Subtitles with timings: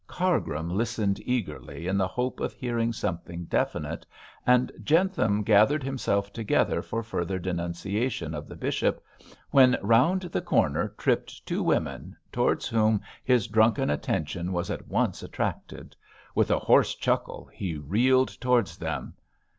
[0.07, 4.03] Cargrim listened eagerly in the hope of hearing something definite,
[4.47, 9.05] and Jentham gathered himself together for further denunciation of the bishop,
[9.51, 15.21] when round the corner tripped two women, towards whom his drunken attention was at once
[15.21, 15.95] attracted.
[16.33, 19.13] With a hoarse chuckle he reeled towards them.